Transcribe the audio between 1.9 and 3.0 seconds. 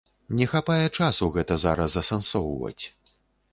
асэнсоўваць.